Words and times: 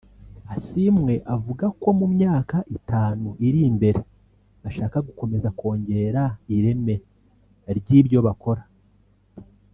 Asiimwe 0.53 1.13
avuga 1.35 1.65
ko 1.81 1.87
mu 1.99 2.07
myaka 2.15 2.57
itanu 2.77 3.27
iri 3.47 3.59
imbere 3.69 3.99
bashaka 4.63 4.97
gukomeza 5.07 5.49
kongera 5.59 6.23
ireme 6.55 6.95
ry’ibyo 7.77 8.19
bakora 8.27 8.63